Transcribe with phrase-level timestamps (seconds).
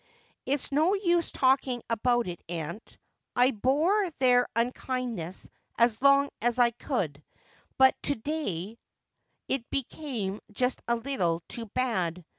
[0.47, 2.97] 'It's no use talking about it, aunt.
[3.35, 7.21] I bore their unkindness as long as I could,
[7.77, 8.79] but to day
[9.47, 12.25] it became just a little too bad.'